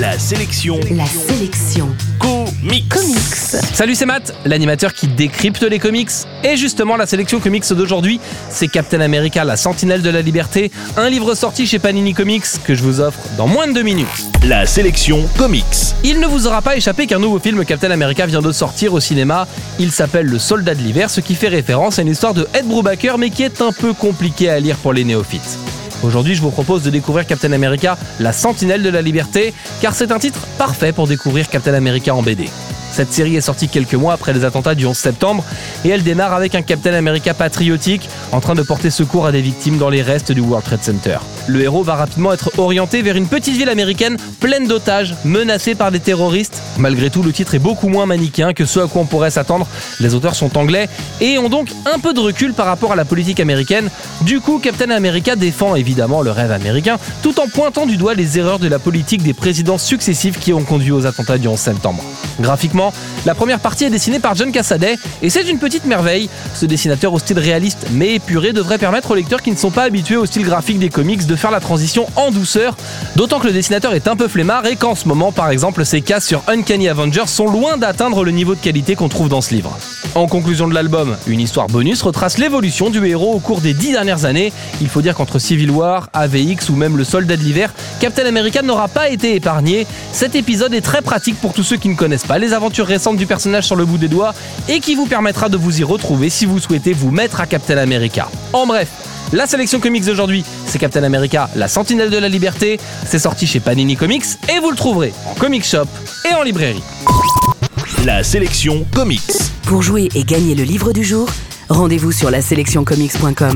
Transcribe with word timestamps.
La 0.00 0.18
sélection. 0.18 0.80
La 0.92 1.04
sélection. 1.04 1.86
Comics. 2.18 2.88
Comics. 2.88 3.62
Salut, 3.74 3.94
c'est 3.94 4.06
Matt, 4.06 4.34
l'animateur 4.46 4.94
qui 4.94 5.08
décrypte 5.08 5.62
les 5.62 5.78
comics. 5.78 6.08
Et 6.42 6.56
justement, 6.56 6.96
la 6.96 7.04
sélection 7.04 7.38
comics 7.38 7.70
d'aujourd'hui, 7.70 8.18
c'est 8.48 8.68
Captain 8.68 9.02
America, 9.02 9.44
la 9.44 9.58
sentinelle 9.58 10.00
de 10.00 10.08
la 10.08 10.22
liberté, 10.22 10.70
un 10.96 11.10
livre 11.10 11.34
sorti 11.34 11.66
chez 11.66 11.78
Panini 11.78 12.14
Comics 12.14 12.46
que 12.64 12.74
je 12.74 12.82
vous 12.82 13.02
offre 13.02 13.20
dans 13.36 13.46
moins 13.46 13.66
de 13.66 13.74
deux 13.74 13.82
minutes. 13.82 14.06
La 14.46 14.64
sélection 14.64 15.28
comics. 15.36 15.64
Il 16.02 16.18
ne 16.18 16.26
vous 16.26 16.46
aura 16.46 16.62
pas 16.62 16.76
échappé 16.76 17.06
qu'un 17.06 17.18
nouveau 17.18 17.38
film 17.38 17.62
Captain 17.66 17.90
America 17.90 18.24
vient 18.24 18.40
de 18.40 18.52
sortir 18.52 18.94
au 18.94 19.00
cinéma. 19.00 19.46
Il 19.78 19.92
s'appelle 19.92 20.24
Le 20.24 20.38
Soldat 20.38 20.74
de 20.74 20.80
l'hiver, 20.80 21.10
ce 21.10 21.20
qui 21.20 21.34
fait 21.34 21.48
référence 21.48 21.98
à 21.98 22.02
une 22.02 22.08
histoire 22.08 22.32
de 22.32 22.48
Ed 22.54 22.66
Brubaker, 22.66 23.18
mais 23.18 23.28
qui 23.28 23.42
est 23.42 23.60
un 23.60 23.72
peu 23.72 23.92
compliqué 23.92 24.48
à 24.48 24.60
lire 24.60 24.76
pour 24.76 24.94
les 24.94 25.04
néophytes. 25.04 25.58
Aujourd'hui, 26.02 26.34
je 26.34 26.40
vous 26.40 26.50
propose 26.50 26.82
de 26.82 26.90
découvrir 26.90 27.26
Captain 27.26 27.52
America, 27.52 27.98
la 28.20 28.32
sentinelle 28.32 28.82
de 28.82 28.88
la 28.88 29.02
liberté, 29.02 29.52
car 29.82 29.94
c'est 29.94 30.12
un 30.12 30.18
titre 30.18 30.40
parfait 30.56 30.92
pour 30.92 31.06
découvrir 31.06 31.48
Captain 31.48 31.74
America 31.74 32.14
en 32.14 32.22
BD. 32.22 32.48
Cette 32.90 33.12
série 33.12 33.36
est 33.36 33.40
sortie 33.40 33.68
quelques 33.68 33.94
mois 33.94 34.14
après 34.14 34.32
les 34.32 34.44
attentats 34.44 34.74
du 34.74 34.86
11 34.86 34.96
septembre 34.96 35.44
et 35.84 35.90
elle 35.90 36.02
démarre 36.02 36.34
avec 36.34 36.54
un 36.54 36.62
Captain 36.62 36.94
America 36.94 37.34
patriotique 37.34 38.08
en 38.32 38.40
train 38.40 38.54
de 38.54 38.62
porter 38.62 38.90
secours 38.90 39.26
à 39.26 39.32
des 39.32 39.42
victimes 39.42 39.78
dans 39.78 39.90
les 39.90 40.02
restes 40.02 40.32
du 40.32 40.40
World 40.40 40.64
Trade 40.64 40.82
Center. 40.82 41.18
Le 41.46 41.62
héros 41.62 41.82
va 41.82 41.94
rapidement 41.94 42.32
être 42.32 42.58
orienté 42.58 43.02
vers 43.02 43.16
une 43.16 43.26
petite 43.26 43.56
ville 43.56 43.68
américaine 43.68 44.16
pleine 44.40 44.66
d'otages, 44.66 45.14
menacée 45.24 45.74
par 45.74 45.90
des 45.90 46.00
terroristes. 46.00 46.62
Malgré 46.78 47.10
tout, 47.10 47.22
le 47.22 47.32
titre 47.32 47.54
est 47.54 47.58
beaucoup 47.58 47.88
moins 47.88 48.06
manichéen 48.06 48.52
que 48.52 48.64
ce 48.64 48.80
à 48.80 48.86
quoi 48.86 49.02
on 49.02 49.06
pourrait 49.06 49.30
s'attendre. 49.30 49.66
Les 49.98 50.14
auteurs 50.14 50.34
sont 50.34 50.56
anglais 50.56 50.88
et 51.20 51.38
ont 51.38 51.48
donc 51.48 51.68
un 51.92 51.98
peu 51.98 52.12
de 52.12 52.20
recul 52.20 52.52
par 52.52 52.66
rapport 52.66 52.92
à 52.92 52.96
la 52.96 53.04
politique 53.04 53.40
américaine. 53.40 53.90
Du 54.22 54.40
coup, 54.40 54.58
Captain 54.58 54.90
America 54.90 55.36
défend 55.36 55.74
évidemment 55.74 56.22
le 56.22 56.30
rêve 56.30 56.52
américain 56.52 56.98
tout 57.22 57.40
en 57.40 57.48
pointant 57.48 57.86
du 57.86 57.96
doigt 57.96 58.14
les 58.14 58.38
erreurs 58.38 58.58
de 58.58 58.68
la 58.68 58.78
politique 58.78 59.22
des 59.22 59.34
présidents 59.34 59.78
successifs 59.78 60.38
qui 60.38 60.52
ont 60.52 60.62
conduit 60.62 60.92
aux 60.92 61.06
attentats 61.06 61.38
du 61.38 61.48
11 61.48 61.58
septembre. 61.58 62.02
Graphiquement, 62.40 62.92
la 63.26 63.34
première 63.34 63.60
partie 63.60 63.84
est 63.84 63.90
dessinée 63.90 64.18
par 64.18 64.34
John 64.34 64.52
Cassaday 64.52 64.96
et 65.22 65.30
c'est 65.30 65.48
une 65.48 65.58
petite 65.58 65.84
merveille. 65.84 66.30
Ce 66.54 66.66
dessinateur 66.66 67.12
au 67.12 67.18
style 67.18 67.38
réaliste 67.38 67.86
mais 67.92 68.14
épuré 68.14 68.52
devrait 68.52 68.78
permettre 68.78 69.10
aux 69.10 69.14
lecteurs 69.14 69.42
qui 69.42 69.50
ne 69.50 69.56
sont 69.56 69.70
pas 69.70 69.82
habitués 69.82 70.16
au 70.16 70.26
style 70.26 70.44
graphique 70.44 70.78
des 70.78 70.88
comics 70.88 71.26
de 71.30 71.36
faire 71.36 71.52
la 71.52 71.60
transition 71.60 72.06
en 72.16 72.32
douceur, 72.32 72.76
d'autant 73.14 73.38
que 73.38 73.46
le 73.46 73.52
dessinateur 73.52 73.94
est 73.94 74.08
un 74.08 74.16
peu 74.16 74.26
flemmard 74.26 74.66
et 74.66 74.74
qu'en 74.74 74.96
ce 74.96 75.06
moment, 75.06 75.30
par 75.30 75.50
exemple, 75.50 75.84
ses 75.84 76.00
cases 76.00 76.26
sur 76.26 76.42
Uncanny 76.48 76.88
Avengers 76.88 77.28
sont 77.28 77.46
loin 77.46 77.76
d'atteindre 77.76 78.24
le 78.24 78.32
niveau 78.32 78.56
de 78.56 78.60
qualité 78.60 78.96
qu'on 78.96 79.08
trouve 79.08 79.28
dans 79.28 79.40
ce 79.40 79.54
livre. 79.54 79.70
En 80.16 80.26
conclusion 80.26 80.66
de 80.66 80.74
l'album, 80.74 81.16
une 81.28 81.38
histoire 81.38 81.68
bonus 81.68 82.02
retrace 82.02 82.36
l'évolution 82.36 82.90
du 82.90 83.06
héros 83.06 83.32
au 83.32 83.38
cours 83.38 83.60
des 83.60 83.74
dix 83.74 83.92
dernières 83.92 84.24
années. 84.24 84.52
Il 84.80 84.88
faut 84.88 85.02
dire 85.02 85.14
qu'entre 85.14 85.38
Civil 85.38 85.70
War, 85.70 86.08
AVX 86.14 86.68
ou 86.68 86.74
même 86.74 86.96
le 86.96 87.04
Soldat 87.04 87.36
de 87.36 87.42
l'hiver, 87.42 87.72
Captain 88.00 88.26
America 88.26 88.60
n'aura 88.62 88.88
pas 88.88 89.08
été 89.08 89.36
épargné. 89.36 89.86
Cet 90.12 90.34
épisode 90.34 90.74
est 90.74 90.80
très 90.80 91.00
pratique 91.00 91.40
pour 91.40 91.52
tous 91.52 91.62
ceux 91.62 91.76
qui 91.76 91.88
ne 91.88 91.94
connaissent 91.94 92.26
pas 92.26 92.38
les 92.38 92.52
aventures 92.52 92.86
récentes 92.86 93.18
du 93.18 93.26
personnage 93.26 93.66
sur 93.66 93.76
le 93.76 93.84
bout 93.84 93.98
des 93.98 94.08
doigts 94.08 94.34
et 94.68 94.80
qui 94.80 94.96
vous 94.96 95.06
permettra 95.06 95.48
de 95.48 95.56
vous 95.56 95.80
y 95.80 95.84
retrouver 95.84 96.28
si 96.28 96.44
vous 96.44 96.58
souhaitez 96.58 96.92
vous 96.92 97.12
mettre 97.12 97.40
à 97.40 97.46
Captain 97.46 97.78
America. 97.78 98.28
En 98.52 98.66
bref, 98.66 98.88
la 99.32 99.46
sélection 99.46 99.80
comics 99.80 100.04
d'aujourd'hui, 100.04 100.44
c'est 100.66 100.78
Captain 100.78 101.02
America, 101.02 101.48
la 101.56 101.68
sentinelle 101.68 102.10
de 102.10 102.18
la 102.18 102.28
liberté. 102.28 102.78
C'est 103.06 103.18
sorti 103.18 103.46
chez 103.46 103.60
Panini 103.60 103.96
Comics 103.96 104.24
et 104.48 104.58
vous 104.58 104.70
le 104.70 104.76
trouverez 104.76 105.12
en 105.26 105.34
comic 105.34 105.64
shop 105.64 105.86
et 106.28 106.34
en 106.34 106.42
librairie. 106.42 106.82
La 108.04 108.22
sélection 108.22 108.86
comics. 108.94 109.32
Pour 109.64 109.82
jouer 109.82 110.08
et 110.14 110.24
gagner 110.24 110.54
le 110.54 110.64
livre 110.64 110.92
du 110.92 111.04
jour, 111.04 111.28
rendez-vous 111.68 112.12
sur 112.12 112.30
la 112.30 112.42
sélectioncomics.com. 112.42 113.54